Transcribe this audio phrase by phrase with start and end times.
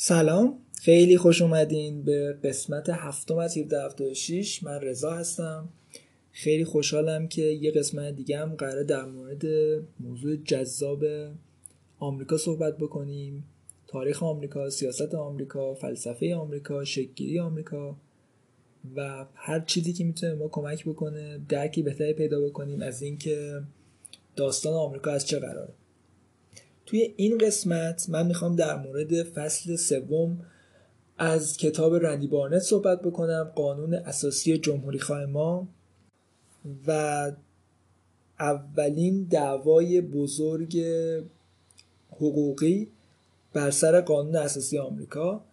[0.00, 0.58] سلام.
[0.80, 5.68] خیلی خوش اومدین به قسمت هفتم از 1776 من رضا هستم.
[6.32, 9.44] خیلی خوشحالم که یه قسمت دیگه هم قراره در مورد
[10.00, 11.04] موضوع جذاب
[11.98, 13.44] آمریکا صحبت بکنیم.
[13.86, 17.96] تاریخ آمریکا، سیاست آمریکا، فلسفه آمریکا، شکلگیری آمریکا
[18.96, 23.60] و هر چیزی که می‌تونه ما کمک بکنه درکی بهتری پیدا بکنیم از اینکه
[24.36, 25.72] داستان آمریکا از چه قراره.
[26.88, 30.38] توی این قسمت من می‌خوام در مورد فصل سوم
[31.18, 35.68] از کتاب رندی بارنت صحبت بکنم قانون اساسی جمهوری خواه ما
[36.86, 37.32] و
[38.40, 40.84] اولین دعوای بزرگ
[42.10, 42.88] حقوقی
[43.52, 45.44] بر سر قانون اساسی آمریکا.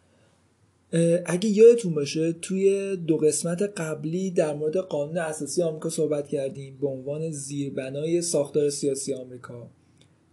[1.26, 6.88] اگه یادتون باشه توی دو قسمت قبلی در مورد قانون اساسی آمریکا صحبت کردیم به
[6.88, 9.70] عنوان زیربنای ساختار سیاسی آمریکا.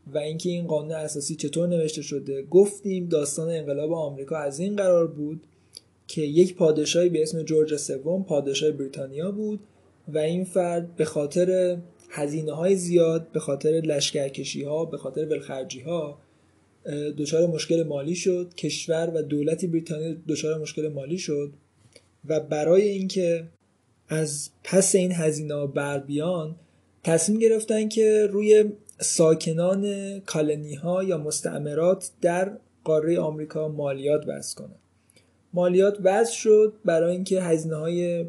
[0.06, 2.42] و اینکه این قانون اساسی چطور نوشته شده.
[2.42, 5.46] گفتیم داستان انقلاب آمریکا از این قرار بود
[6.06, 9.60] که یک پادشاهی به اسم جورج سوم پادشاه بریتانیا بود
[10.08, 11.78] و این فرد به خاطر
[12.10, 16.18] هزینه های زیاد به خاطر لشکرکشی ها به خاطر ولخرجی ها
[17.18, 18.54] دچار مشکل مالی شد.
[18.54, 21.52] کشور و دولت بریتانیا دچار مشکل مالی شد
[22.28, 23.44] و برای اینکه
[24.08, 26.56] از پس این هزینه ها بر بیان
[27.04, 28.64] تصمیم گرفتن که روی
[29.02, 32.52] ساکنان کالنی ها یا مستعمرات در
[32.84, 34.78] قاره آمریکا مالیات وضع کنند.
[35.52, 38.26] مالیات وضع شد برای اینکه هزینه های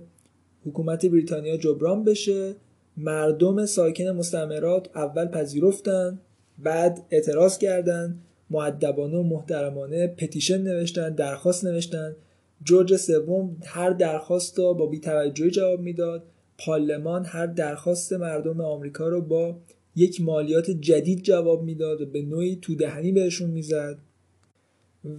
[0.65, 2.55] حکومت بریتانیا جبران بشه.
[2.97, 6.19] مردم ساکن مستعمرات اول پذیرفتن
[6.57, 8.19] بعد اعتراض کردند.
[8.49, 12.15] معدبانه و محترمانه پتیشن نوشتن درخواست نوشتن
[12.63, 16.23] جورج سوم هر درخواست رو با بیتوجهی جواب می‌داد.
[16.57, 19.55] پارلمان هر درخواست مردم آمریکا رو با
[19.95, 23.97] یک مالیات جدید جواب می‌داد و به نوعی تو دهنی بهشون می‌زد.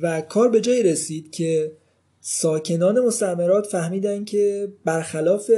[0.03, 1.73] و کار به جایی رسید که
[2.21, 5.51] ساکنان مستعمرات فهمیدن که برخلاف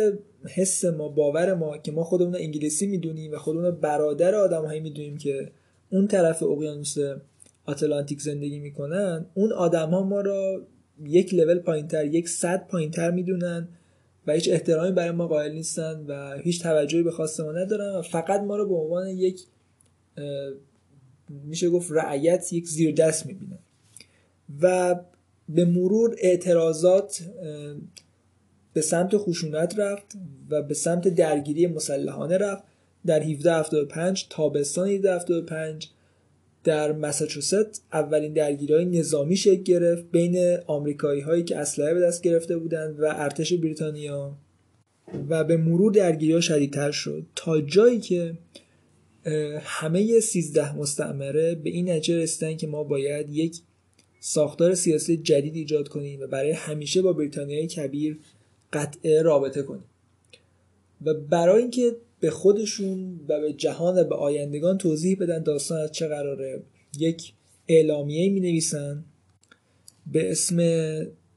[0.55, 5.51] حس ما باور ما که ما خودمون انگلیسی می‌دونیم و خودمون برادر آدمهایی می‌دونیم که
[5.91, 6.97] اون طرف اقیانوس
[7.65, 10.67] آتلانتیک زندگی می‌کنن اون آدم ها ما را
[11.05, 13.69] یک لول پایینتر یک صد پایینتر می‌دونن
[14.27, 18.03] و هیچ احترامی برای ما قائل نیستن و هیچ توجهی به خواست ما ندارن و
[18.03, 19.41] فقط ما رو به عنوان یک
[21.29, 23.59] میشه گفت رعیت یک زیر دست می‌بینن.
[24.63, 24.95] و
[25.49, 27.23] به مرور اعتراضات
[28.73, 30.17] به سمت خشونت رفت
[30.51, 32.63] و به سمت درگیری مسلحانه رفت.
[33.07, 35.91] در 1775 تابستان 1775
[36.67, 42.59] در مساچوست اولین درگیری نظامی شکل گرفت بین آمریکایی هایی که اسلحه به دست گرفته
[42.59, 44.39] بودند و ارتش بریتانیا.
[45.29, 47.27] و به مرور درگیری ها شدیدتر شد.
[47.37, 48.39] تا جایی که
[49.61, 53.61] همه سیزده مستعمره به این نتیجه رسیدن که ما باید یک
[54.21, 58.19] ساختار سیاسی جدید ایجاد کنیم و برای همیشه با بریتانیای کبیر
[58.73, 59.85] قطعه رابطه کنیم.
[61.05, 65.93] و برای اینکه به خودشون و به جهان و به آیندگان توضیح بدن داستان از
[65.93, 66.63] چه قراره.
[66.99, 67.33] یک
[67.69, 69.05] اعلامیه می نویسن
[70.13, 70.59] به اسم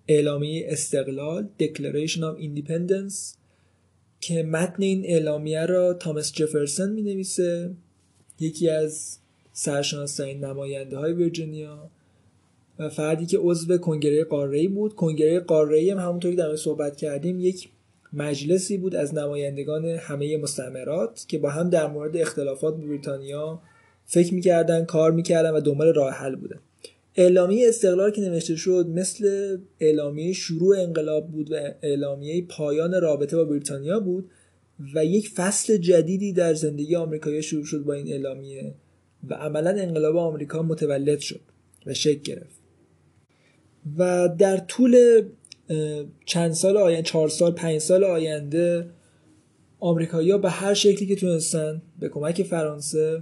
[0.08, 3.36] اعلامیه استقلال Declaration of Independence
[4.22, 7.76] که متن این اعلامیه را تامس جفرسون می نویسه
[8.40, 9.18] یکی از
[9.54, 11.90] سرشناسترین نماینده های ویرجینیا
[12.80, 14.96] و فردی که عضو کنگره قاره بود.
[14.96, 17.40] کنگره قاره هم همونطوری که در صحبت کردیم.
[17.40, 17.70] یک
[18.14, 23.62] مجلسی بود از نمایندگان همه مستعمرات که با هم در مورد اختلافات بریتانیا
[24.06, 26.60] فکر می‌کردن کار می‌کردن و دنبال راه حل بودن.
[27.16, 33.46] اعلامیه استقلال که نوشته شد مثل اعلامیه شروع انقلاب بود و اعلامیه پایان رابطه با
[33.46, 34.30] بریتانیا بود
[34.96, 38.74] و یک فصل جدیدی در زندگی آمریکایی شروع شد با این اعلامیه
[39.30, 41.42] و عملا انقلاب آمریکا متولد شد
[41.86, 42.60] و شکل گرفت.
[43.98, 45.24] و در طول
[46.26, 48.90] چند سال آینده چهار سال پنج سال آینده
[49.80, 53.22] آمریکایی‌ها به هر شکلی که تونستن به کمک فرانسه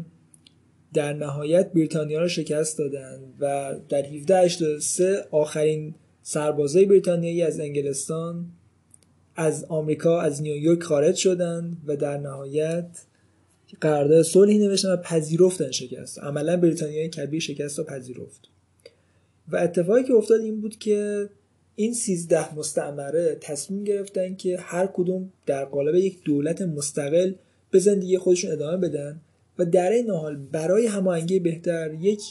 [0.93, 8.45] در نهایت بریتانیا را شکست دادن و در 1783 آخرین سربازای بریتانیایی از انگلستان
[9.35, 12.87] از آمریکا از نیویورک خارج شدند و در نهایت
[13.81, 16.19] قرارداد صلحی نوشتن و پذیرفتن شکست.
[16.19, 18.49] عملا بریتانیای کبیر شکست را پذیرفت.
[19.47, 21.29] و اتفاقی که افتاد این بود که
[21.79, 27.33] این سیزده مستعمره تصمیم گرفتن که هر کدوم در قالب یک دولت مستقل
[27.71, 29.21] به زندگی خودشون ادامه بدن
[29.59, 32.21] و در این حال برای هماهنگی بهتر یک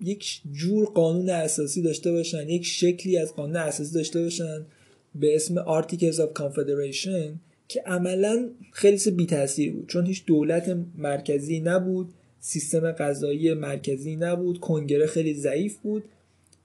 [0.00, 4.66] یک جور قانون اساسی داشته باشن یک شکلی از قانون اساسی داشته باشن
[5.14, 7.36] به اسم Articles of Confederation
[7.68, 9.88] که عملا خیلی بی تاثیر بود.
[9.88, 12.08] چون هیچ دولت مرکزی نبود
[12.40, 16.04] سیستم قضایی مرکزی نبود کنگره خیلی ضعیف بود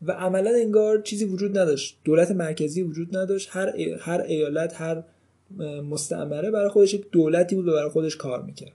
[0.01, 1.97] و عملا انگار چیزی وجود نداشت.
[2.03, 3.49] دولت مرکزی وجود نداشت.
[3.51, 5.03] هر هر ایالت هر
[5.89, 8.71] مستعمره برای خودش یک دولتی بود و برای خودش کار می‌کرد.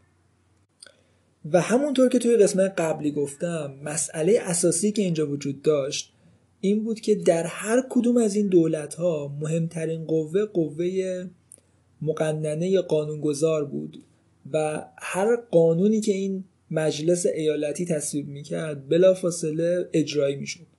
[1.53, 6.13] و همونطور که توی قسمت قبلی گفتم مسئله اساسی که اینجا وجود داشت
[6.61, 11.27] این بود که در هر کدوم از این دولت ها مهمترین قوه قوه
[12.03, 14.03] مقننه یا قانونگذار بود
[14.53, 20.70] و هر قانونی که این مجلس ایالتی تصویب می‌کرد بلافاصله اجرایی می‌شد.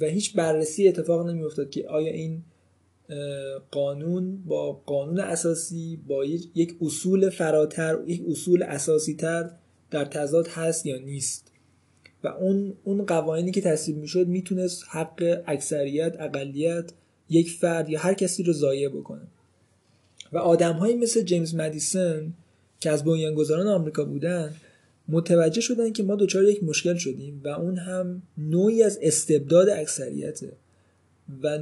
[0.00, 2.42] و هیچ بررسی اتفاق نمیافتاد که آیا این
[3.70, 6.24] قانون با قانون اساسی با
[6.54, 9.50] یک اصول فراتر یک اصول اساسی تر
[9.90, 11.52] در تضاد هست یا نیست.
[12.24, 16.92] و اون اون قوانینی که تصویب می‌شد می‌تونست حق اکثریت اقلیت
[17.28, 19.26] یک فرد یا هر کسی رو ضایع بکنه.
[20.32, 22.32] و آدمهایی مثل جیمز مدیسن
[22.80, 24.54] که از بنیانگذاران آمریکا بودن
[25.08, 30.52] متوجه شدن که ما دچار یک مشکل شدیم و اون هم نوعی از استبداد اکثریته
[31.42, 31.58] و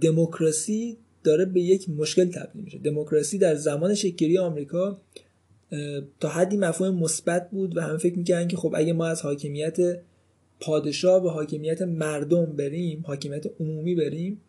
[0.00, 2.78] دموکراسی داره به یک مشکل تبدیل میشه.
[2.78, 4.98] دموکراسی در زمان شکلی آمریکا
[6.20, 10.00] تا حدی مفهوم مثبت بود و هم فکر می‌کردن که خب اگه ما از حاکمیت
[10.60, 14.40] پادشاه و حاکمیت مردم بریم حاکمیت عمومی بریم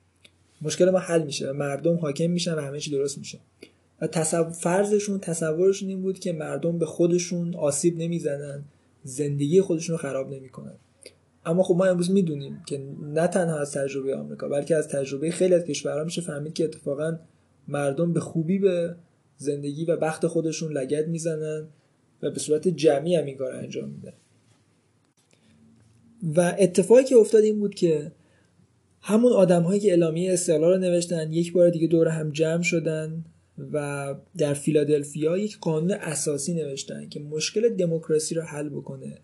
[0.62, 3.40] مشکل ما حل میشه و مردم حاکم میشن و همه چی درست میشه.
[4.04, 8.64] و تصور فرضشون تصورشون این بود که مردم به خودشون آسیب نمی‌زنن
[9.04, 10.76] زندگی خودشون رو خراب نمی‌کنن.
[11.46, 15.54] اما خب ما امروز می‌دونیم که نه تنها از تجربه آمریکا بلکه از تجربه خیلی
[15.54, 17.20] از کشورها میشه فهمید که اتفاقا
[17.68, 18.96] مردم به خوبی به
[19.38, 21.68] زندگی و بخت خودشون لگد می‌زنن
[22.24, 24.14] و به صورت جمعی هم این کار انجام میدن
[26.36, 28.12] و اتفاقی که افتاد این بود که
[29.02, 33.26] همون آدم هایی که اعلامیه استقلال رو نوشتن یک بار دیگه دور هم جمع شدن
[33.74, 39.18] و در فیلادلفیا یک قانون اساسی نوشتن که مشکل دموکراسی رو حل بکنه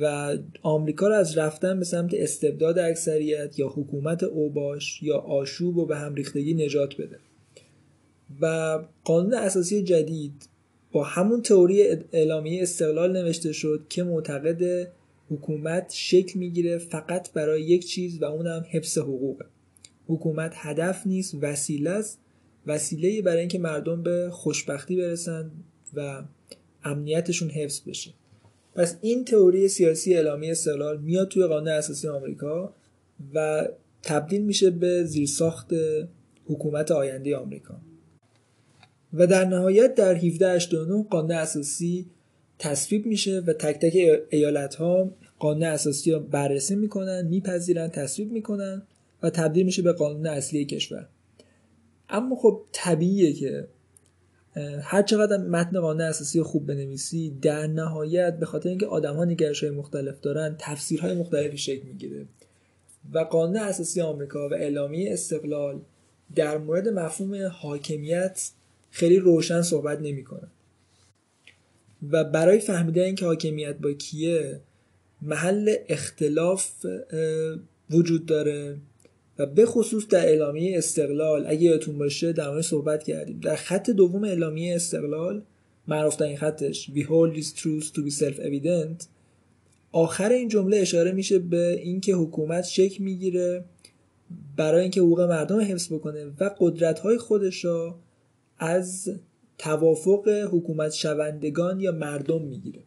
[0.00, 5.86] و آمریکا رو از رفتن به سمت استبداد اکثریت یا حکومت اوباش یا آشوب و
[5.86, 7.18] به هم ریختگی نجات بده.
[8.40, 10.48] و قانون اساسی جدید
[10.92, 11.82] با همون تئوری
[12.12, 14.88] اعلامیه استقلال نوشته شد که معتقد
[15.30, 19.44] حکومت شکل می‌گیره فقط برای یک چیز و اونم حفظ حقوقه.
[20.06, 22.18] حکومت هدف نیست وسیله است
[22.66, 25.50] وسیله برای اینکه مردم به خوشبختی برسن
[25.94, 26.22] و
[26.84, 28.10] امنیتشون حفظ بشه.
[28.74, 32.74] پس این تئوری سیاسی اعلامی استقلال میاد توی قانون اساسی آمریکا
[33.34, 33.68] و
[34.02, 35.70] تبدیل میشه به زیرساخت
[36.46, 37.74] حکومت آینده آمریکا.
[39.12, 42.06] و در نهایت در 1789 قانون اساسی
[42.58, 48.82] تصویب میشه و تک تک ایالت ها قانون اساسی رو بررسی می‌کنن میپذیرن تصویب می‌کنن
[49.22, 51.08] و تبدیل میشه به قانون اصلی کشور.
[52.12, 53.68] اما خب طبیعیه که
[54.82, 59.24] هر چقدر متن قانون اساسی خوب بنویسی در نهایت به خاطر اینکه آدم ها
[59.70, 62.26] مختلف دارن تفسیرهای مختلفی شکل می‌گیره.
[63.12, 65.80] و قانون اساسی آمریکا و اعلامیه استقلال
[66.34, 68.50] در مورد مفهوم حاکمیت
[68.90, 70.48] خیلی روشن صحبت نمی‌کنه.
[72.10, 74.60] و برای فهمیدن اینکه حاکمیت با کیه
[75.22, 76.86] محل اختلاف
[77.90, 78.76] وجود داره.
[79.38, 83.40] و به خصوص در اعلامیه استقلال اگه یادتون باشه در مورد صحبت کردیم.
[83.40, 85.42] در خط دوم اعلامیه استقلال
[85.88, 89.06] معروف این خطش We hold these truths to be self-evident.
[89.92, 93.64] آخر این جمله اشاره میشه به اینکه حکومت شکل می‌گیره
[94.56, 97.98] برای اینکه حقوق مردم حفظ بکنه و قدرت های خودش را
[98.58, 99.10] از
[99.58, 102.80] توافق حکومت شوندگان یا مردم می‌گیره.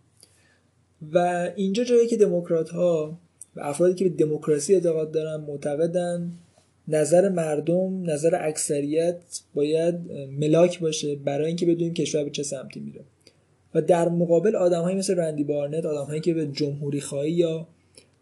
[1.13, 3.19] و اینجا جایی که دموکرات ها
[3.55, 6.31] و افرادی که به دموکراسی اعتقاد دارن معتقدن.
[6.87, 9.17] نظر مردم نظر اکثریت
[9.53, 9.95] باید
[10.39, 13.01] ملاک باشه برای اینکه بدونیم کشور به چه سمتی میره.
[13.75, 17.67] و در مقابل آدمهایی مثل رندی بارنت آدمهایی که به جمهوری خواهی یا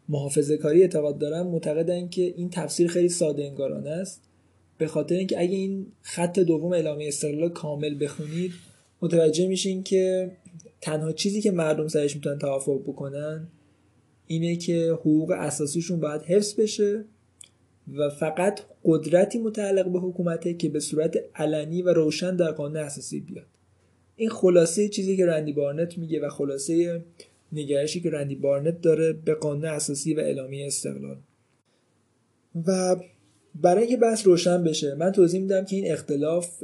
[0.09, 4.21] محافظه کاری اعتقاد دارن معتقدن که این تفسیر خیلی ساده انگارانه است.
[4.77, 8.51] به خاطر اینکه اگه این خط دوم اعلامیه استقلال کامل بخونید
[9.01, 10.31] متوجه میشین که
[10.81, 13.47] تنها چیزی که مردم سرش می‌تونن توافق بکنن
[14.27, 17.05] اینه که حقوق اساسیشون باید حفظ بشه
[17.93, 23.19] و فقط قدرتی متعلق به حکومته که به صورت علنی و روشن در قانون اساسی
[23.19, 23.45] بیاد.
[24.15, 27.03] این خلاصه چیزی که رندی بارنت میگه و خلاصه
[27.51, 31.17] نگرشی که رندی بارنت داره به قانون اساسی و اعلامیه استقلال.
[32.67, 32.95] و
[33.55, 36.63] برای اینکه بحث روشن بشه من توضیح میدم که این اختلاف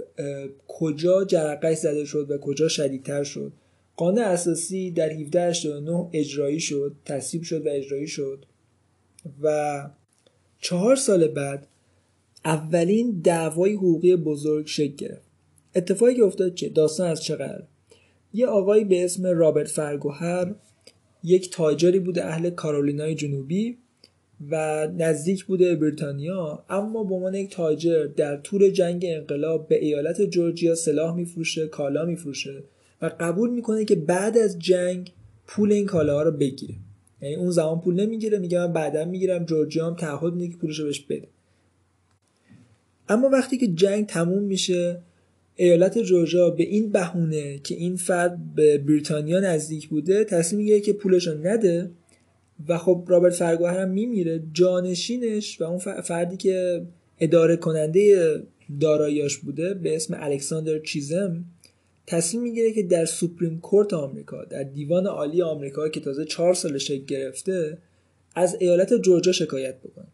[0.68, 3.52] کجا جرقش زده شد و کجا شدیدتر شد.
[4.00, 8.46] قانون اساسی در 1789 اجرایی شد تصویب شد و اجرایی شد
[9.42, 9.90] و
[10.60, 11.68] چهار سال بعد
[12.46, 15.30] اولین دعوای حقوقی بزرگ شکل گرفت.
[15.76, 17.64] اتفاقی که افتاد چه؟ داستان از چقدر
[18.34, 20.56] یه آقایی به اسم رابرت فرگوهر
[21.24, 23.78] یک تاجری بوده اهل کارولینای جنوبی
[24.50, 30.22] و نزدیک بوده بریتانیا اما به عنوان یک تاجر در طول جنگ انقلاب به ایالت
[30.22, 32.64] جورجیا سلاح میفروشه کالا میفروشه.
[33.02, 35.12] و قبول می‌کنه که بعد از جنگ
[35.48, 36.76] پول این کالاها رو بگیره.
[37.22, 40.80] یعنی اون زمان پول نمی‌گیره میگه من بعدا می‌گیرم جورجیا هم تعهد میده که پولش
[40.80, 41.28] رو بهش بده.
[43.10, 45.02] اما وقتی که جنگ تموم میشه
[45.56, 50.94] ایالت جورجیا به این بهونه که این فرد به بریتانیا نزدیک بوده تصمیم می‌گیره که
[50.94, 51.92] پولش رو نده
[52.68, 54.44] و خب رابرت فرگوهر هم میمیره.
[54.54, 56.86] جانشینش و اون فردی که
[57.20, 58.34] اداره کننده
[58.80, 61.46] داراییاش بوده به اسم الکساندر چیزم
[62.10, 66.78] تصمیم می‌گیره که در سوپریم کورت آمریکا در دیوان عالی آمریکا که تازه چهار سال
[66.78, 67.78] شکل گرفته
[68.36, 70.08] از ایالت جورجیا شکایت بکنه.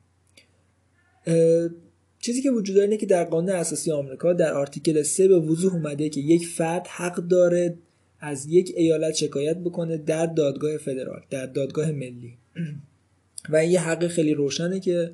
[2.19, 5.73] چیزی که وجود داره اینه که در قانون اساسی آمریکا در آرتیکل 3 به وضوح
[5.73, 7.77] اومده که یک فرد حق داره
[8.19, 12.37] از یک ایالت شکایت بکنه در دادگاه فدرال در دادگاه ملی.
[13.49, 15.11] و این یه حق خیلی روشنه که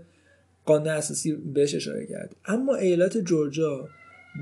[0.66, 3.90] قانون اساسی بهش اشاره کرد اما ایالت جورجیا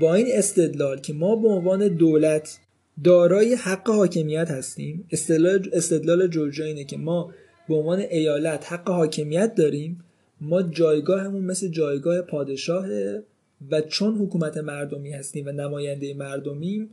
[0.00, 2.58] با این استدلال که ما به عنوان دولت
[3.04, 7.34] دارای حق حاکمیت هستیم استدلال استدلال اینه که ما
[7.68, 10.04] به عنوان ایالت حق حاکمیت داریم
[10.40, 13.22] ما جایگاهمون مثل جایگاه پادشاهه
[13.70, 16.90] و چون حکومت مردمی هستیم و نماینده مردمیم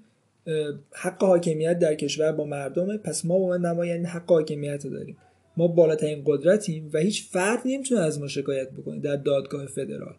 [0.91, 5.17] حق حاکمیت در کشور با مردمه پس ما با نماینده حق حاکمیت داریم.
[5.57, 10.15] ما بالاترین قدرتیم و هیچ فرد نمی‌تونه از ما شکایت بکنه در دادگاه فدرال.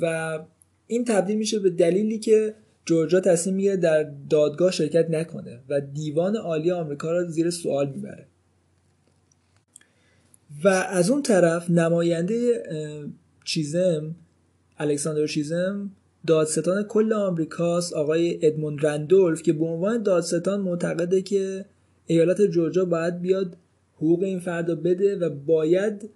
[0.00, 0.38] و
[0.86, 6.36] این تبدیل میشه به دلیلی که جورجیا تصمیم می‌گیره در دادگاه شرکت نکنه و دیوان
[6.36, 8.26] عالی آمریکا را زیر سوال می‌بره.
[10.64, 12.62] و از اون طرف نماینده
[13.44, 14.14] چیزم
[14.78, 15.90] الکساندر چیزم
[16.26, 21.64] دادستان کل آمریکاست آقای ادموند رندولف که به عنوان دادستان معتقده که
[22.06, 23.56] ایالت جورجیا باید بیاد
[23.96, 26.10] حقوق این فرد بده و باید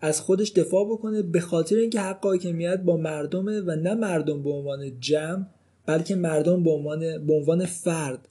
[0.00, 4.50] از خودش دفاع بکنه به خاطر اینکه حق حاکمیت با مردمه و نه مردم به
[4.50, 5.46] عنوان جمع
[5.86, 8.28] بلکه مردم به عنوان به عنوان فرد.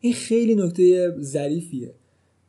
[0.00, 1.94] این خیلی نکته ظریفیه.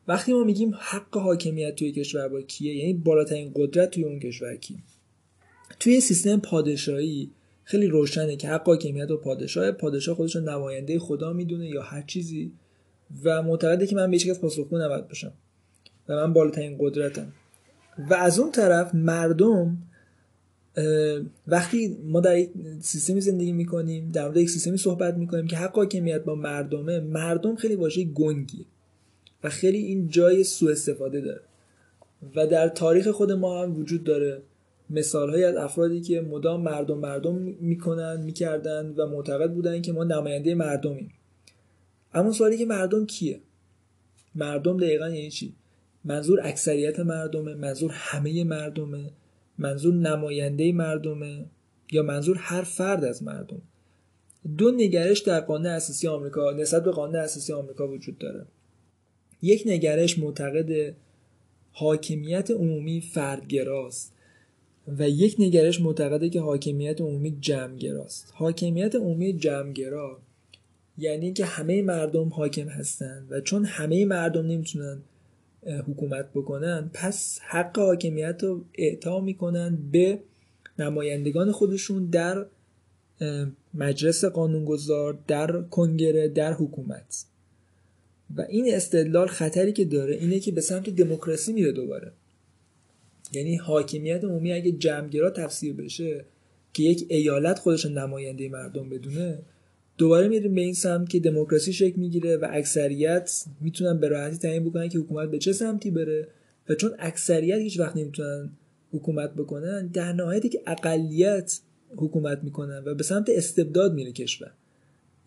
[0.07, 4.55] وقتی ما میگیم حق حاکمیت توی کشور با کیه یعنی بالاترین قدرت توی اون کشور
[4.55, 4.77] کی
[5.79, 7.31] توی سیستم پادشاهی
[7.63, 12.51] خیلی روشنه که حق حاکمیت و پادشاه پادشاه خودش نماینده خدا می‌دونه یا هر چیزی.
[13.23, 15.33] و معتقده که من به هیچ کس پاسخگو نباید باشم.
[16.09, 17.33] و من بالاترین قدرتم.
[18.09, 19.77] و از اون طرف مردم
[21.47, 25.75] وقتی ما در یک سیستمی زندگی می‌کنیم در مورد یک سیستمی صحبت می‌کنیم که حق
[25.75, 28.65] حاکمیت با مردمه مردم خیلی واژه گنگیه
[29.43, 31.41] و خیلی این جای سوء استفاده داره.
[32.35, 34.41] و در تاریخ خود ما هم وجود داره.
[34.89, 40.03] مثال های از افرادی که مدام مردم مردم می‌کنن می‌کردن و معتقد بودن که ما
[40.03, 41.11] نماینده مردمیم.
[42.13, 43.39] اما سوالی که مردم کیه؟
[44.35, 45.53] مردم دقیقا یعنی چی؟
[46.05, 49.11] منظور اکثریت مردمه منظور همه مردمه
[49.57, 51.45] منظور نماینده مردمه
[51.91, 53.61] یا منظور هر فرد از مردم.
[54.57, 58.45] دو نگرش در قانون اساسی آمریکا نسبت به قانون اساسی آمریکا وجود داره.
[59.41, 60.95] یک نگرش معتقد
[61.71, 64.13] حاکمیت عمومی فردگراست
[64.87, 68.31] و یک نگرش معتقده که حاکمیت عمومی جمعگراست.
[68.33, 70.19] حاکمیت عمومی جمعگرا
[70.97, 75.01] یعنی که همه مردم حاکم هستند و چون همه مردم نمی‌تونن
[75.67, 80.19] حکومت بکنن پس حق حاکمیت رو اعطا می‌کنن به
[80.79, 82.45] نمایندگان خودشون در
[83.73, 87.25] مجلس قانونگذار در کنگره در حکومت.
[88.35, 92.11] و این استدلال خطری که داره اینه که به سمت دموکراسی میره دوباره.
[93.31, 96.25] یعنی حاکمیت عمومی اگه جمعگرا تفسیر بشه
[96.73, 99.39] که یک ایالت خودش نماینده مردم بدونه
[99.97, 104.63] دوباره میریم به این سمت که دموکراسی شکل می‌گیره و اکثریت می‌تونن به راحتی تعیین
[104.63, 106.27] بکنن که حکومت به چه سمتی بره
[106.69, 108.49] و چون اکثریت هیچ وقت نمی‌تونن
[108.91, 111.59] حکومت بکنن در نهایتی که اقلیت
[111.95, 114.51] حکومت می‌کنن و به سمت استبداد میره کشور.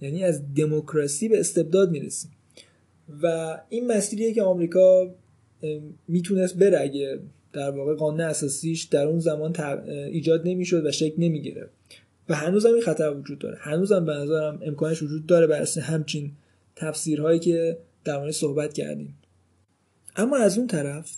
[0.00, 2.30] یعنی از دموکراسی به استبداد می‌رسیم.
[3.22, 5.14] و این مسیریه که آمریکا
[6.08, 7.18] می‌تونست بره اگه
[7.52, 9.56] در واقع قانون اساسیش در اون زمان
[9.88, 11.68] ایجاد نمی‌شد و شکل نمی‌گیره
[12.28, 13.58] و هنوز هم این خطر وجود داره.
[13.60, 16.32] هنوز هم به نظرم امکانش وجود داره بر همچین
[16.76, 19.18] تفسیرهایی که در مورد صحبت کردیم.
[20.16, 21.16] اما از اون طرف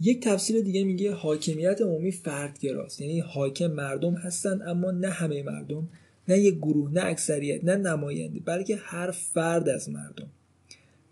[0.00, 3.00] یک تفسیر دیگه میگه حاکمیت عمومی فردگراست.
[3.00, 5.88] یعنی حاکم مردم هستن اما نه همه مردم
[6.28, 10.26] نه یک گروه نه اکثریت نه نماینده بلکه هر فرد از مردم.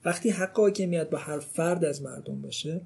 [0.04, 2.80] وقتی حق حاکمیت با هر فرد از مردم باشه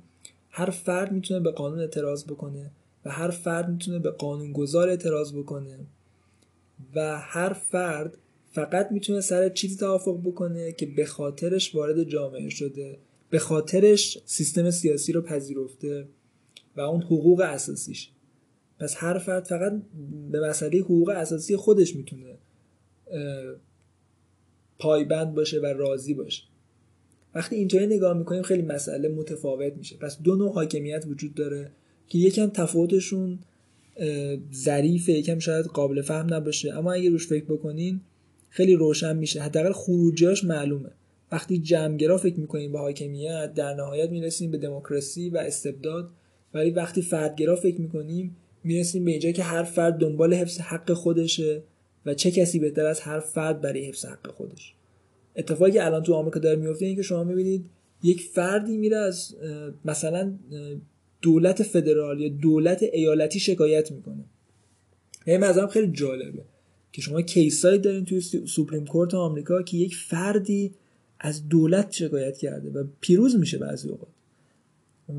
[0.50, 2.70] هر فرد می‌تونه به قانون اعتراض بکنه
[3.04, 5.78] و هر فرد می‌تونه به قانونگذار اعتراض بکنه.
[6.94, 8.18] و هر فرد
[8.52, 12.98] فقط می‌تونه سر چیزی توافق بکنه که به خاطرش وارد جامعه شده
[13.30, 16.08] به خاطرش سیستم سیاسی رو پذیرفته
[16.76, 18.10] و اون حقوق اساسیش.
[18.78, 19.82] پس هر فرد فقط
[20.30, 22.34] به مسئله حقوق اساسی خودش می‌تونه
[24.78, 26.42] پایبند باشه و راضی باشه.
[27.34, 29.96] وقتی اینطوری نگاه می‌کنیم خیلی مسئله متفاوت میشه.
[29.96, 31.70] پس دو نوع حاکمیت وجود داره
[32.08, 33.38] که یکم تفاوتشون
[34.54, 36.78] ظریفه یکم شاید قابل فهم نباشه.
[36.78, 38.00] اما اگه روش فکر بکنین
[38.48, 39.40] خیلی روشن میشه.
[39.40, 40.90] حداقل خروجیاش معلومه.
[41.32, 46.10] وقتی جمعگرا فکر می‌کنیم به حاکمیت در نهایت می‌رسیم به دموکراسی و استبداد.
[46.54, 51.62] ولی وقتی فردگرا فکر می‌کنیم می‌رسیم به اینجا که هر فرد دنبال حفظ حق خودشه
[52.06, 54.74] و چه کسی بهتر از هر فرد برای حفظ حق خودش.
[55.36, 57.64] اتفاقی الان تو آمریکا داره میفته اینه که شما می‌بینید
[58.02, 59.36] یک فردی میره از
[59.84, 60.34] مثلا
[61.22, 64.24] دولت فدرال یا دولت ایالتی شکایت می‌کنه.
[65.26, 66.42] این مثلا خیلی جالبه
[66.92, 70.74] که شما case ایی دارین توی Supreme Court آمریکا که یک فردی
[71.20, 74.08] از دولت شکایت کرده و پیروز میشه بعضی اوقات.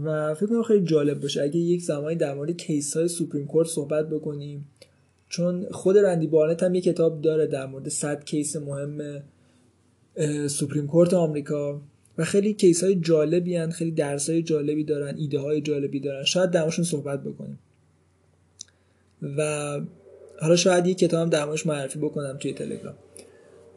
[0.03, 1.41] و فکر کنم خیلی جالب باشه.
[1.41, 4.67] اگه یک زمانی در مورد case های Supreme Court صحبت بکنیم
[5.29, 9.23] چون خود رندی بارنت هم یه کتاب داره در مورد 100 کیس مهم
[10.47, 11.81] سوپریم کورت آمریکا.
[12.17, 13.69] و خیلی کیس های جالبی هن.
[13.69, 16.23] خیلی درس های جالبی دارن ایده های جالبی دارن.
[16.23, 17.59] شاید درماشون صحبت بکنیم.
[19.37, 19.79] و
[20.41, 22.95] حالا شاید یک کتاب هم درماش معرفی بکنم توی تلگرام.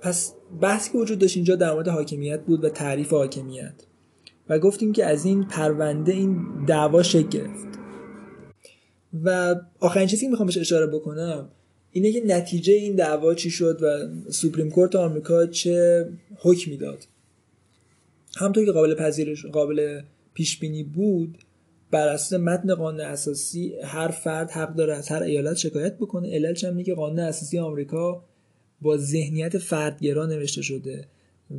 [0.00, 3.74] پس بحثی که وجود داشت اینجا در مورد حاکمیت بود و تعریف حاکمیت.
[4.48, 7.66] و گفتیم که از این پرونده این دعوا شکل گرفت.
[9.24, 11.48] و آخرین چیزی که می‌خوام بهش اشاره بکنم
[11.92, 16.98] اینه که نتیجه این دعوا چی شد و سوپریم کورت آمریکا چه حکمی داد.
[18.36, 20.00] همطور که قابل پذیرش قابل
[20.34, 21.38] پیش بینی بود
[21.90, 26.34] بر اساس متن قانون اساسی هر فرد حق داره از هر ایالت شکایت بکنه.
[26.34, 28.24] علتش هم که قانون اساسی آمریکا
[28.82, 31.06] با ذهنیت فردگرا نوشته شده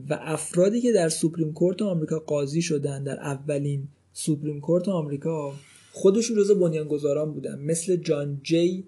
[0.10, 5.54] و افرادی که در سوپریم کورت آمریکا قاضی شدن در اولین سوپریم کورت آمریکا
[5.92, 7.60] خودشون جزو بنیانگذاران بودن.
[7.60, 8.84] مثل جان جی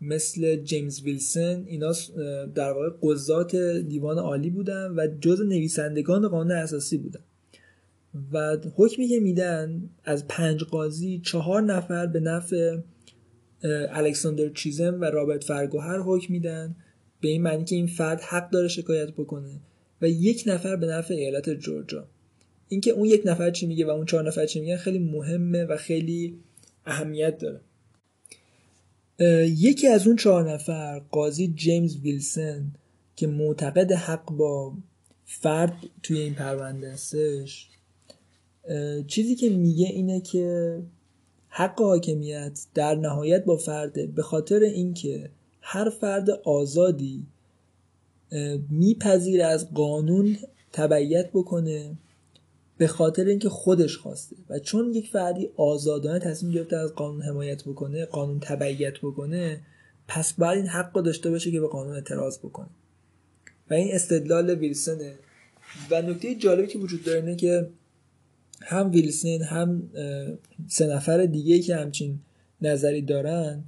[0.00, 1.92] مثل جیمز ویلسون اینا
[2.54, 3.56] در واقع قضات
[3.88, 7.20] دیوان عالی بودن و جز نویسندگان قانون اساسی بودن.
[8.32, 12.78] و حکمی که میدن از پنج قاضی چهار نفر به نفع
[13.90, 16.76] الکساندر چیزم و رابرت فرگوهر حکم میدن.
[17.20, 19.60] به این معنی که این فرد حق داره شکایت بکنه
[20.02, 22.08] و یک نفر به نفع ایالت جورجیا.
[22.68, 25.76] اینکه اون یک نفر چی میگه و اون چهار نفر چی میگن خیلی مهمه و
[25.76, 26.38] خیلی
[26.86, 27.60] اهمیت داره.
[29.44, 32.72] یکی از اون چهار نفر قاضی جیمز ویلسون
[33.16, 34.72] که معتقد حق با
[35.24, 37.68] فرد توی این پرونده هستش
[39.06, 40.78] چیزی که میگه اینه که
[41.48, 47.26] حق حاکمیت در نهایت با فرده به خاطر اینکه هر فرد آزادی
[48.70, 50.36] میپذیره از قانون
[50.72, 51.96] تبعیت بکنه
[52.78, 54.36] به خاطر اینکه خودش خواسته.
[54.50, 59.60] و چون یک فردی آزادانه تصمیم گرفته از قانون حمایت بکنه قانون تبعیت بکنه
[60.08, 62.68] پس باید این حق رو داشته باشه که به قانون اعتراض بکنه.
[63.70, 65.14] و این استدلال ویلسونه
[65.90, 67.68] و نکته جالبی که وجود داره اینه که
[68.62, 69.90] هم ویلسون هم
[70.68, 72.18] سه نفر دیگه که همچین
[72.62, 73.64] نظری دارن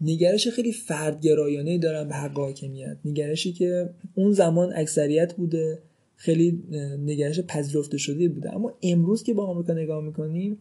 [0.00, 2.96] نگرش خیلی فردگرایانه دارن به حق حاکمیت.
[3.04, 5.78] نگرشی که اون زمان اکثریت بوده
[6.16, 6.62] خیلی
[6.98, 8.54] نگرش پذیرفته شده بوده.
[8.54, 10.58] اما امروز که با آمریکا نگاه می‌کنیم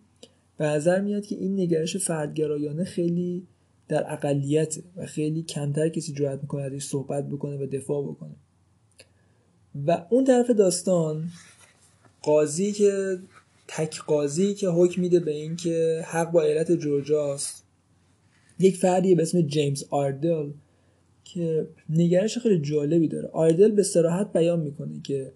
[0.58, 3.48] به نظر میاد که این نگرش فردگرایانه خیلی
[3.88, 8.36] در اقلیت و خیلی کمتر کسی جرأت می‌کنه ازش صحبت بکنه و دفاع بکنه.
[9.88, 11.30] و اون طرف داستان
[12.22, 13.18] قاضی که
[13.68, 17.64] تک قاضی که حکم میده به اینکه حق با ایالت جورجیاست
[18.60, 20.50] یک فردی به اسم جیمز آردل
[21.24, 23.30] که نگرش خیلی جالبی داره.
[23.34, 25.32] آردل به سراحت بیان می‌کنه که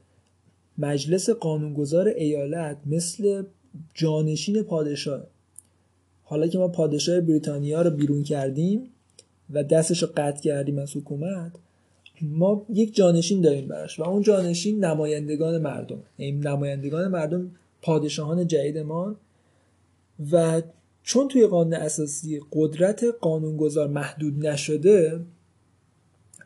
[0.77, 3.43] مجلس قانونگذار ایالت مثل
[3.93, 5.23] جانشین پادشاه.
[6.23, 8.89] حالا که ما پادشاه بریتانیا رو بیرون کردیم
[9.49, 11.51] و دستش رو قطع کردیم از حکومت
[12.21, 16.03] ما یک جانشین داریم براش و اون جانشین نمایندگان مردم.
[16.17, 19.15] این نمایندگان مردم پادشاهان جدید ما
[20.31, 20.61] و
[21.03, 25.19] چون توی قانون اساسی قدرت قانونگذار محدود نشده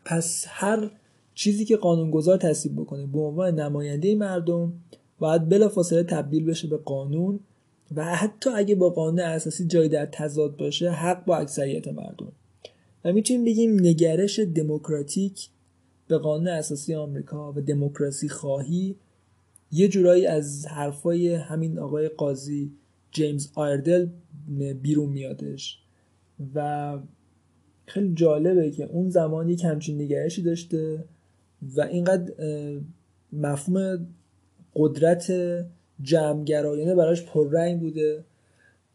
[0.06, 0.92] پس هر
[1.36, 4.74] چیزی که قانونگذار تصویب بکنه به عنوان نماینده مردم
[5.20, 7.40] باید بلافاصله تبدیل بشه به قانون
[7.96, 12.32] و حتی اگه با قانون اساسی جای در تضاد باشه حق با اکثریت مردم.
[13.06, 15.50] و می‌تونیم بگیم نگرش دموکراتیک
[16.08, 18.96] به قانون اساسی آمریکا و دموکراسی خواهی
[19.74, 22.72] یه جورایی از حرفای همین آقای قاضی
[23.12, 24.08] جیمز آردل
[24.82, 25.80] بیرون میادش.
[26.56, 26.98] و
[27.86, 31.04] خیلی جالبه که اون زمان یک همچین نگرشی داشته
[31.76, 32.34] و اینقدر
[33.34, 34.08] مفهوم
[34.76, 35.34] قدرت
[36.02, 38.24] جمعگرایانه براش پررنگ بوده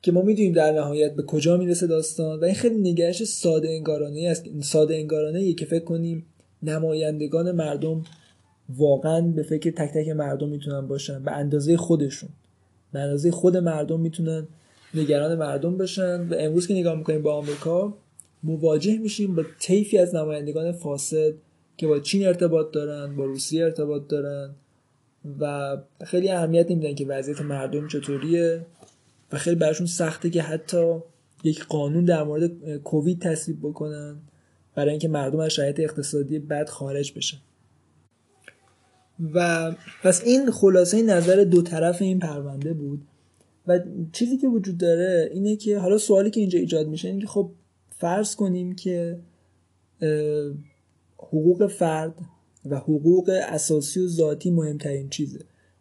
[0.02, 4.28] که ما می‌دونیم در نهایت به کجا می‌رسه داستان و این خیلی نگرش ساده انگارانه
[4.30, 4.60] است.
[4.62, 6.26] ساده انگارانه که فکر کنیم
[6.62, 8.04] نمایندگان مردم
[8.76, 12.30] واقعا به فکر تک تک مردم می‌تونن باشن به اندازه خودشون.
[12.92, 14.46] به اندازه خود مردم می‌تونن
[14.94, 17.94] نگران مردم باشن و امروز که نگاه می‌کنیم با آمریکا
[18.42, 21.32] مواجه میشیم با طیفی از نمایندگان فاسد
[21.76, 24.50] که با چین ارتباط دارن با روسیه ارتباط دارن
[25.40, 28.66] و خیلی اهمیت نمیدن که وضعیت مردم چطوریه
[29.32, 30.94] و خیلی براشون سخته که حتی
[31.44, 34.16] یک قانون در مورد کووید تصویب بکنن
[34.74, 37.38] برای اینکه مردم از شرایط اقتصادی بد خارج بشن.
[39.34, 39.70] و
[40.02, 43.02] پس این خلاصه نظر دو طرف این پرونده بود.
[43.66, 43.80] و
[44.12, 47.50] چیزی که وجود داره اینه که حالا سوالی که اینجا ایجاد میشه اینه که خب
[47.90, 49.18] فرض کنیم که
[51.18, 52.14] حقوق فرد
[52.64, 55.40] و حقوق اساسی و ذاتی مهمترین چیزه.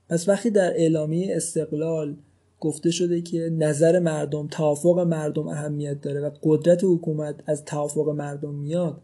[0.10, 2.15] پس وقتی در اعلامیه استقلال
[2.60, 8.56] گفته شده که نظر مردم توافق مردم اهمیت داره و قدرت حکومت از توافق مردم
[8.56, 9.02] میاد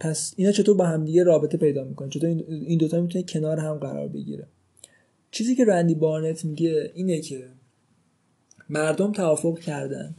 [0.00, 4.08] پس اینا چطور با همدیگه رابطه پیدا می‌کنه چطور این دوتا می‌تونه کنار هم قرار
[4.08, 4.46] بگیره؟
[5.30, 7.48] چیزی که رندی بارنت میگه اینه که
[8.70, 10.14] مردم توافق کردن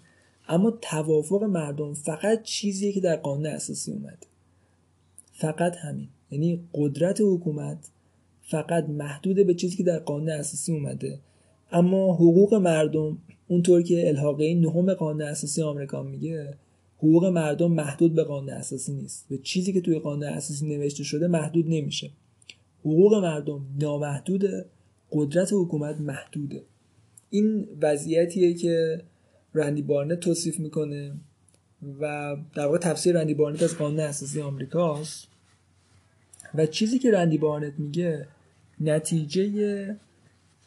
[0.47, 4.27] اما توافق مردم فقط چیزیه که در قانون اساسی اومده.
[5.33, 6.07] فقط همین.
[6.31, 7.77] یعنی قدرت حکومت
[8.41, 11.19] فقط محدود به چیزی که در قانون اساسی اومده.
[11.71, 16.53] اما حقوق مردم اونطور که الحاقه نهم قانون اساسی آمریکا میگه
[16.99, 19.25] حقوق مردم محدود به قانون اساسی نیست.
[19.29, 22.11] به چیزی که توی قانون اساسی نوشته شده محدود نمیشه.
[22.79, 24.65] حقوق مردم نامحدوده
[25.11, 26.63] قدرت حکومت محدوده.
[27.29, 29.01] این وضعیتیه که
[29.53, 31.13] رندی بارنت توصیف می‌کنه
[32.01, 35.27] و در واقع تفسیر رندی بارنت از قانون اساسی آمریکاست
[36.55, 38.27] و چیزی که رندی بارنت میگه
[38.79, 39.95] نتیجه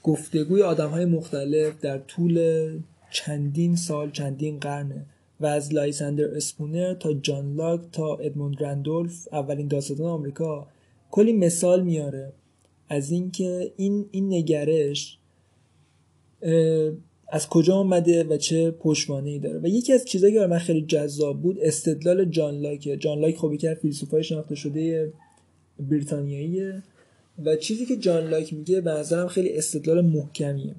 [0.02, 2.40] گفتگوی آدم های مختلف در طول
[3.10, 5.06] چندین سال چندین قرنه.
[5.42, 10.66] و از لایسندر اسپونر تا جان لاک تا ادموند رندولف اولین داستان آمریکا.
[11.10, 12.32] کلی مثال میاره
[12.88, 15.18] از اینکه این این نگرش
[17.28, 19.58] از کجا آمده و چه پشتوانه ای داره.
[19.58, 23.44] و یکی از چیزایی که برای من خیلی جذاب بود استدلال جان لاک جان لاک
[23.44, 25.12] یکی از فیلسوفای شناخته شده
[25.80, 26.82] بریتانیاییه.
[27.44, 30.74] و چیزی که جان لاک میگه به نظرم خیلی استدلال محکمیه.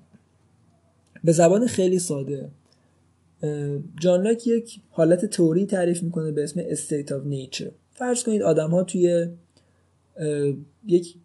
[1.23, 2.49] به زبان خیلی ساده.
[4.01, 8.69] جان لاک یک حالت توری تعریف می‌کنه به اسم استیت of نیچر فرض کنید آدم
[8.69, 9.27] ها توی
[10.87, 11.15] یک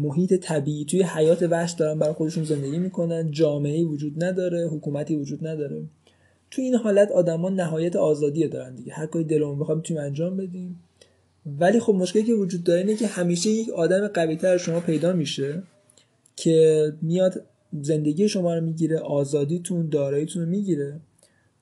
[0.00, 5.46] محیط طبیعی توی حیات وحش دارن برای خودشون زندگی می‌کنن جامعه وجود نداره حکومتی وجود
[5.46, 5.82] نداره.
[6.50, 8.92] توی این حالت آدما نهایت آزادی دارن دیگه.
[8.92, 10.80] هر کاری دلمون بخواد می‌تونیم انجام بدیم.
[11.58, 15.12] ولی خب مشکلی که وجود داره اینه که همیشه یک آدم قوی تر شما پیدا
[15.12, 15.62] میشه
[16.36, 17.42] که میاد
[17.82, 21.00] زندگی شما رو می‌گیره آزادیتون داراییتون رو می‌گیره.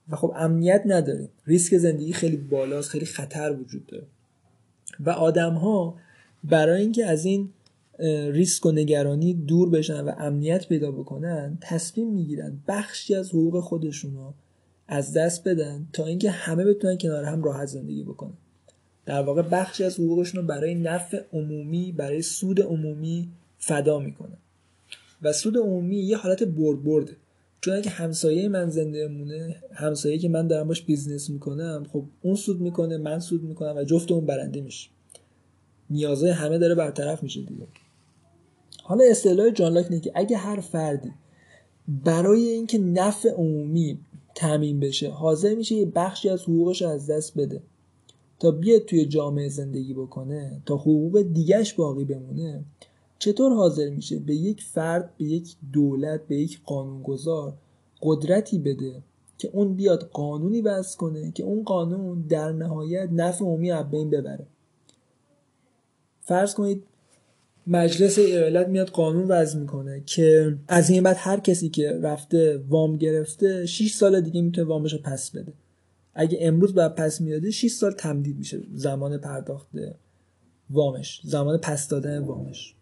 [0.09, 1.29] و خب امنیت نداریم.
[1.47, 4.07] ریسک زندگی خیلی بالاست خیلی خطر وجود داره.
[5.01, 5.97] و آدم ها
[6.45, 7.51] برای اینکه از این
[8.33, 14.15] ریسک و نگرانی دور بشن و امنیت پیدا بکنن تصمیم می‌گیرن بخشی از حقوق خودشون
[14.15, 14.35] رو
[14.89, 18.35] از دست بدن تا اینکه همه بتونن کنار هم راحت زندگی بکنن.
[19.07, 24.37] در واقع بخشی از حقوقشون رو برای نفع عمومی برای سود عمومی فدا می‌کنن.
[25.23, 27.17] و سود عمومی یه حالت برد برده.
[27.65, 32.35] چون اگه همسایه من زنده مونه همسایه که من دارم باش business می‌کنم خب اون
[32.35, 34.91] سود می‌کنه من سود می‌کنم و جفتمون برنده میشه.
[35.91, 37.67] نیازهای همه داره برطرف میشه دیگه.
[38.83, 41.13] حالا اصطلاح جان لاک که اگه هر فردی
[41.89, 43.99] برای اینکه نفع عمومی
[44.35, 47.63] تامین بشه حاضر میشه یه بخشی از حقوقش از دست بده
[48.39, 52.65] تا بیاد توی جامعه زندگی بکنه تا حقوق دیگهش باقی بمونه
[53.25, 57.55] چطور حاضر میشه به یک فرد به یک دولت به یک قانونگذار
[58.03, 59.03] قدرتی بده
[59.39, 64.11] که اون بیاد قانونی وضع کنه که اون قانون در نهایت نفع عمومی از بین
[64.11, 64.47] ببره؟
[66.21, 66.85] فرض کنید
[67.67, 72.97] مجلس ایالت میاد قانون وضع می‌کنه که از این بعد هر کسی که رفته وام
[72.97, 75.53] گرفته 6 سال دیگه می‌تونه وامش رو پس بده.
[76.15, 78.61] اگه امروز بعد پس میاده 6 سال تمدید میشه.
[78.75, 79.69] زمان پرداخت
[80.71, 82.75] وامش زمان پس دادن وامش.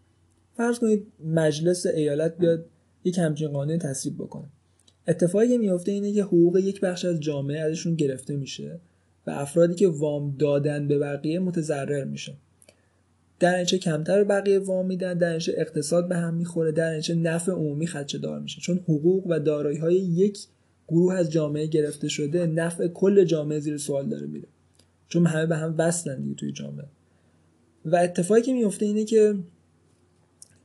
[0.57, 2.65] فرض کنید مجلس ایالت بیاد
[3.03, 4.45] یک همچین قانون تصویب بکنه.
[5.07, 8.79] اتفاقی که میفته اینه که حقوق یک بخش از جامعه ازشون گرفته میشه
[9.27, 12.33] و افرادی که وام دادن به بقیه متضرر میشه.
[13.39, 17.51] در اینچه کمتر بقیه وام میدن در اینچه اقتصاد به هم می‌خوره در اینچه نفع
[17.51, 18.61] عمومی خدشه دار میشه.
[18.61, 20.39] چون حقوق و دارایی های یک
[20.87, 24.47] گروه از جامعه گرفته شده نفع کل جامعه زیر سوال داره میره.
[25.07, 26.85] چون همه به هم وصلن دیگه توی جامعه.
[27.85, 29.35] و اتفاقی که میفته اینه که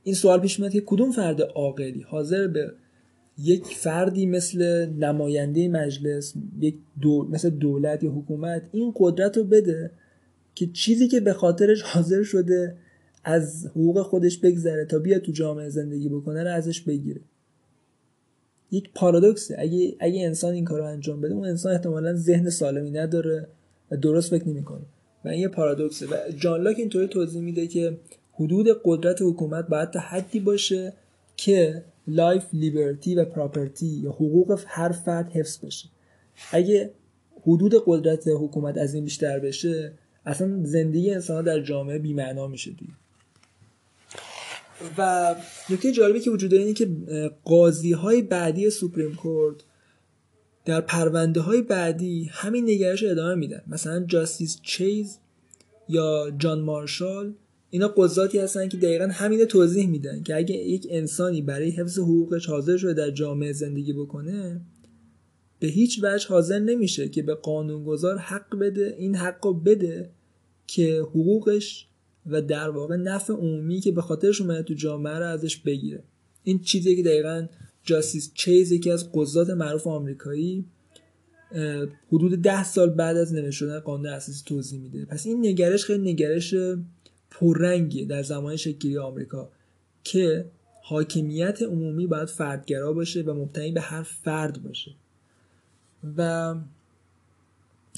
[0.03, 2.73] این سوال پیش میاد که کدوم فرد عاقلی حاضر به
[3.37, 9.91] یک فردی مثل نماینده مجلس یک دول مثل دولت یا حکومت این قدرت رو بده
[10.55, 12.75] که چیزی که به خاطرش حاضر شده
[13.23, 17.21] از حقوق خودش بگذره تا بیا تو جامعه زندگی بکنه رو ازش بگیره.
[18.71, 19.55] یک پارادوکسه.
[19.59, 23.47] اگه اگه انسان این کارو انجام بده اون انسان احتمالا ذهن سالمی نداره
[23.91, 24.85] و درست فکر نمی‌کنه.
[25.25, 26.07] و این یه پارادوکسه.
[26.07, 27.97] و جان لاک اینطوری توضیح میده که
[28.39, 30.93] حدود قدرت حکومت باید تا حدی باشه
[31.37, 35.89] که life liberty و property یا حقوق هر فرد حفظ بشه.
[36.51, 36.91] اگه
[37.41, 39.93] حدود قدرت حکومت از این بیشتر بشه
[40.25, 42.71] اصلا زندگی انسان در جامعه بیمعنا میشه
[44.97, 45.35] و
[45.69, 46.89] نکته جالبی که وجود داره اینه که
[47.43, 49.57] قاضی های بعدی Supreme Court
[50.65, 53.61] در پرونده های بعدی همین نگرش ادامه میدن.
[53.67, 55.17] مثلا جاستیس چیز
[55.89, 57.33] یا جان مارشال
[57.69, 62.45] اینا قضاتی هستن که دقیقا همینه توضیح میدن که اگه یک انسانی برای حفظ حقوقش
[62.45, 64.61] حاضر شده در جامعه زندگی بکنه
[65.59, 70.09] به هیچ وجه حاضر نمیشه که به قانونگذار حق بده این حق رو بده
[70.67, 71.87] که حقوقش
[72.25, 76.03] و در واقع نفع عمومی که به خاطرش اومده تو جامعه رو ازش بگیره.
[76.43, 77.47] این چیزی که دقیقا
[77.83, 80.65] جاستیس چیز یکی از قضات معروف آمریکایی
[82.07, 85.05] حدود ده سال بعد از نوشته شدن قانون اساسی توضیح میده.
[85.05, 86.55] پس این نگرش خیلی نگرش
[87.31, 89.49] پررنگیه در زمان شکلی آمریکا
[90.03, 90.45] که
[90.81, 94.91] حاکمیت عمومی باید فردگرا باشه و مبتنی به هر فرد باشه.
[96.17, 96.55] و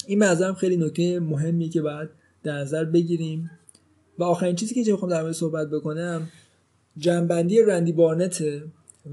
[0.06, 2.08] این منظرم خیلی نکته مهمیه که باید
[2.42, 3.50] در نظر بگیریم.
[4.18, 6.28] و آخرین چیزی که می‌خوام در مورد صحبت بکنم
[6.96, 8.62] جنبندی رندی بارنته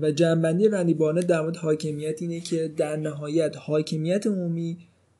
[0.01, 4.77] و جنبندی رندی بارنت در مورد حاکمیت اینه که در نهایت حاکمیت عمومی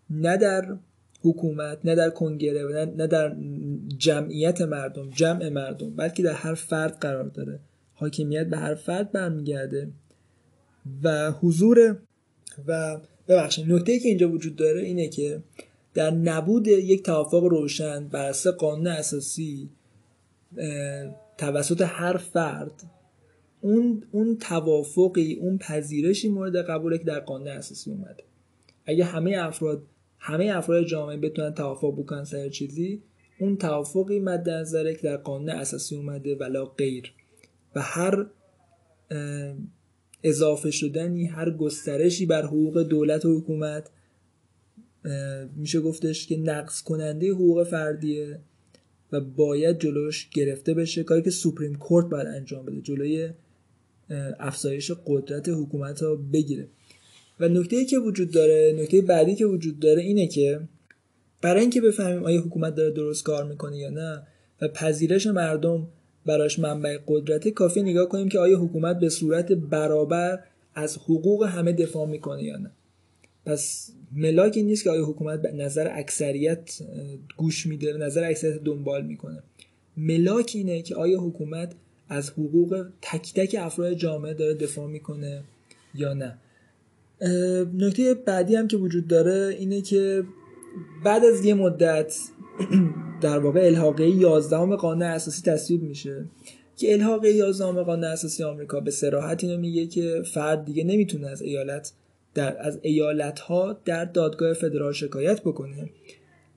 [0.10, 0.78] نه در
[1.22, 3.36] حکومت نه در کنگره و نه در
[3.98, 7.60] جمعیت مردم جمع مردم بلکه در هر فرد قرار داره.
[7.94, 9.92] حاکمیت به هر فرد برمیگرده.
[11.04, 11.98] و حضور
[12.68, 15.44] و ببخشید نکته که اینجا وجود داره اینه که
[15.94, 19.70] در نبود یک توافق روشن بر اساس قانون اساسی
[21.38, 22.84] توسط هر فرد
[23.62, 28.24] اون اون توافقی اون پذیرشی مورد قبوله که در قانون اساسی اومده.
[28.86, 29.84] اگه همه افراد
[30.20, 33.02] همه افراد جامعه بتونن توافق بکنن سر چیزی
[33.40, 37.14] اون توافقی مد نظره که در قانون اساسی اومده ولا غیر.
[37.76, 38.26] و هر
[40.24, 43.90] اضافه شدنی هر گسترشی بر حقوق دولت و حکومت
[45.56, 48.40] میشه گفتش که نقص کننده حقوق فردیه
[49.12, 53.30] و باید جلوش گرفته بشه کاری که سوپریم کورت باید انجام بده جلوی
[54.40, 56.68] افزایش قدرت حکومت رو بگیره.
[57.40, 60.60] و نکته که وجود داره نکته بعدی که وجود داره اینه که
[61.42, 64.22] برای اینکه بفهمیم آیا حکومت داره درست کار می‌کنه یا نه
[64.62, 65.88] و پذیرش مردم
[66.26, 70.40] براش منبع قدرت کافی نگاه کنیم که آیا حکومت به صورت برابر
[70.76, 72.72] از حقوق همه دفاع می‌کنه یا نه.
[73.46, 76.78] پس ملاک این نیست که آیا حکومت به نظر اکثریت
[77.38, 79.44] گوش میده نظر اکثریت دنبال می‌کنه.
[79.98, 81.76] ملاک اینه که آیا حکومت
[82.10, 85.44] از حقوق تک تک افراد جامعه داره دفاع می‌کنه
[85.96, 86.38] یا نه.
[87.74, 90.24] نکته بعدی هم که وجود داره اینه که
[91.04, 92.20] بعد از یه مدت
[93.22, 96.26] در واقع الحاقه 11 قانون اساسی تصویب میشه
[96.78, 101.42] که الحاقه 11 قانون اساسی آمریکا به صراحت اینو میگه که فرد دیگه نمی‌تونه از
[101.42, 101.94] ایالت
[102.34, 105.90] در از ایالت ها در دادگاه فدرال شکایت بکنه.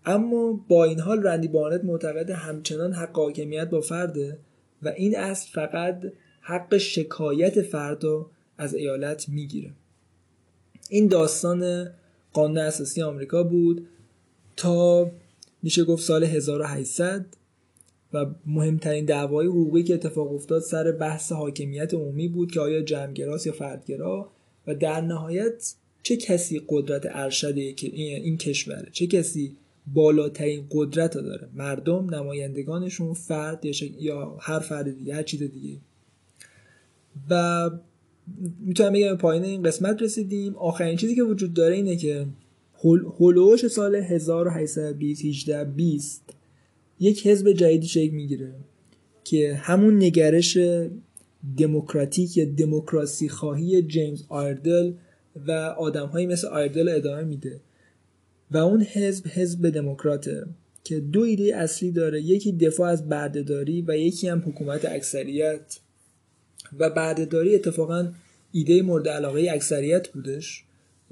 [0.05, 4.39] اما با این حال رندی بارنت معتقد همچنان حق حاکمیت با فرده
[4.83, 6.03] و این اصل فقط
[6.41, 8.03] حق شکایت فرد
[8.59, 9.71] از ایالت می‌گیره.
[10.93, 11.91] این داستان
[12.33, 13.87] قانون اساسی آمریکا بود
[14.57, 15.11] تا
[15.63, 17.27] میشه گفت سال 1800
[18.13, 23.47] و مهمترین دعوای حقوقی که اتفاق افتاد سر بحث حاکمیت عمومی بود که آیا جمعگراست
[23.47, 24.31] یا فردگرا
[24.67, 29.57] و در نهایت چه کسی قدرت ارشده که این کشوره چه کسی
[29.95, 35.79] بالاترین قدرت رو داره؟ مردم نمایندگانشون فرد یا هر فرد دیگه هر چیز دیگه.
[37.31, 37.71] و
[38.61, 40.57] می‌تونم بگم پایین این قسمت رسیدیم.
[40.57, 42.27] آخرین چیزی که وجود داره اینه که
[43.21, 46.23] هلوش سال 1820 20
[47.01, 48.55] یک حزب جدیدی شکل می‌گیره
[49.25, 50.59] که همون نگرش
[51.59, 54.93] دموکراتیک یا دموکراسی خواهی جیمز آردل
[55.47, 57.61] و آدمهایی مثل آردل ادامه میده.
[58.51, 60.47] و اون حزب حزب دموکراته
[60.85, 62.23] که دو ایده اصلی داره.
[62.23, 65.79] یکی دفاع از بردهداری و یکی هم حکومت اکثریت.
[66.79, 68.13] و بردهداری اتفاقا
[68.53, 70.65] ایده مورد علاقه اکثریت بودش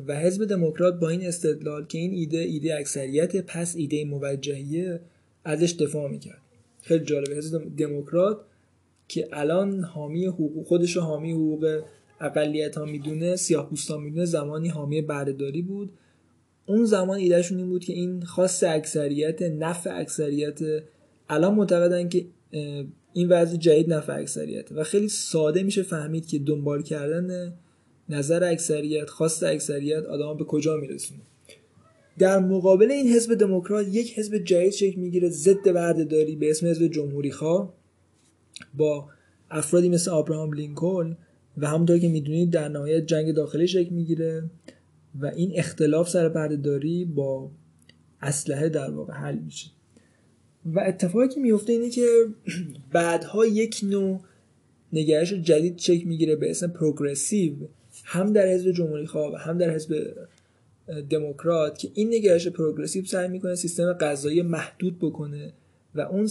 [0.06, 5.00] و حزب دموکرات با این استدلال که این ایده ایده اکثریت پس ایده موجهیه
[5.44, 6.40] ازش دفاع می‌کرد.
[6.82, 7.36] خیلی جالبه.
[7.36, 8.40] حزب دموکرات
[9.08, 11.82] که الان حامی حقوق خودش حامی حقوق
[12.20, 15.90] اقلیت ها می‌دونه سیاه پوستان می‌دونه زمانی حامی بردهداری بود.
[16.66, 20.58] اون زمان ایدهشون این بود که این خاص اکثریت نفع اکثریت
[21.28, 22.24] الان معتقدن که
[23.12, 24.72] این وضع جدید نفع اکثریت.
[24.72, 27.54] و خیلی ساده میشه فهمید که دنبال کردن
[28.08, 31.20] نظر اکثریت خواست اکثریت آدم به کجا میرسونه.
[32.18, 36.86] در مقابل این حزب دموکرات یک حزب جدید شکل می‌گیره ضد بردهداری به اسم حزب
[36.86, 37.74] جمهوری خواه
[38.74, 39.08] با
[39.50, 41.16] افرادی مثل آبراهام لینکلن
[41.56, 44.50] و همونطور که می‌دونید در نهایت جنگ داخلی شکل می‌گیره
[45.20, 47.50] و این اختلاف سر بردهداری با
[48.22, 49.70] اسلحه در واقع حل میشه.
[50.64, 52.06] و اتفاقی که میفته اینه که
[52.92, 54.20] بعدها یک نوع
[54.92, 57.52] نگرش جدید شکل می‌گیره به اسم پروگرسیو
[58.04, 60.16] هم در حزب جمهوری خواه و هم در حزب
[61.10, 65.52] دموکرات که این نگرش پروگرسیو سعی می‌کنه سیستم قضایی محدود بکنه
[65.94, 66.28] و اون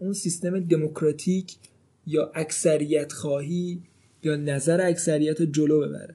[0.00, 1.56] اون سیستم دموکراتیک
[2.06, 3.82] یا اکثریت خواهی
[4.22, 6.14] یا نظر اکثریت جلو ببره.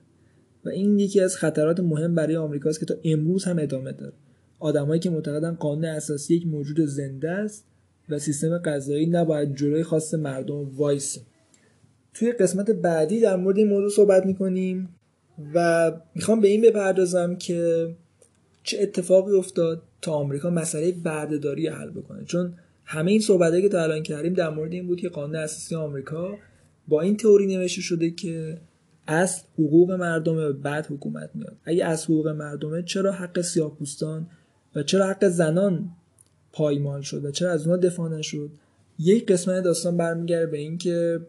[0.66, 4.14] و این یکی از خطرات مهم برای آمریکاست که تا امروز هم ادامه داره.
[4.60, 7.66] آدمایی که معتقدن قانون اساسی یک موجود زنده است
[8.10, 11.18] و سیستم قضایی نباید جلوی خواست مردم وایس
[12.14, 14.90] توی قسمت بعدی در مورد این موضوع صحبت می‌کنیم
[15.54, 17.90] و می‌خوام به این بپردازم که
[18.64, 22.26] چه اتفاقی افتاد تا آمریکا مسئله بردهداری حل بکنه.
[22.26, 22.54] چون
[22.86, 26.38] همه این صحبتایی که تا الان کردیم در مورد این بود که قانون اساسی آمریکا
[26.88, 28.58] با این تئوری نوشته شده که
[29.08, 31.58] اصل حقوق مردمه بعد حکومت میاد.
[31.64, 34.28] اگه از حقوق مردمه چرا حق سیاه‌پوستان
[34.76, 35.90] و چرا حق زنان
[36.52, 38.50] پایمال شد و چرا از اونها دفاع نشد.
[39.00, 41.20] یک قسمت داستان برمیگرده به اینکه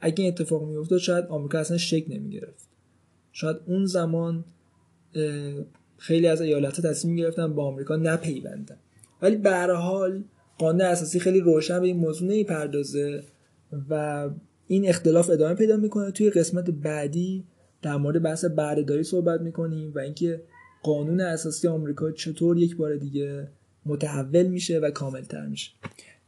[0.00, 2.68] اگه این اتفاق میافتاد شاید آمریکا اصلا شکل نمی‌گرفت.
[3.32, 4.44] شاید اون زمان
[5.98, 8.76] خیلی از ایالت تصمیم گرفتن با آمریکا نپیوندن.
[9.22, 10.24] ولی به حال
[10.58, 13.22] قانون اساسی خیلی روشن به این موضوع نمی‌پردازه
[13.90, 14.28] و
[14.66, 16.10] این اختلاف ادامه پیدا می‌کنه.
[16.10, 17.44] توی قسمت بعدی
[17.82, 20.42] در مورد بحث بردهداری صحبت می‌کنیم و اینکه
[20.82, 23.48] قانون اساسی آمریکا چطور یک بار دیگه
[23.86, 25.70] متحول میشه و کاملتر میشه.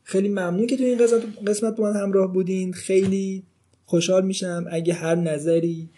[0.03, 2.73] خیلی ممنون که توی این قسمت, قسمت با من همراه بودین.
[2.73, 3.43] خیلی
[3.85, 4.65] خوشحال میشم.
[4.71, 5.91] اگه هر نظری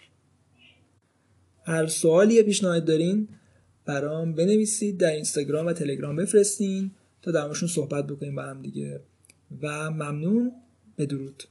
[1.63, 3.27] هر سوالی پیشنهاد دارین
[3.85, 6.91] برام بنویسید در اینستاگرام و تلگرام بفرستین
[7.21, 8.99] تا در صحبت بکنیم با هم دیگه.
[9.61, 10.51] و ممنون.
[10.97, 11.43] بدرود.